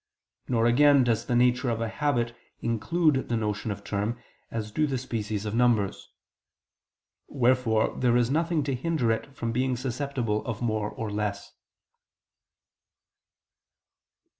[0.47, 4.17] Nor again does the nature of a habit include the notion of term,
[4.49, 6.09] as do the species of numbers.
[7.27, 11.53] Wherefore there is nothing to hinder it from being susceptible of more or less.